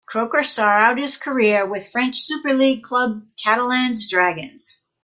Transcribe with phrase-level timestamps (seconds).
[0.07, 4.87] Croker saw out his career with French Super League club Catalans Dragons.